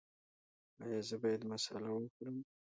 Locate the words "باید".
1.21-1.41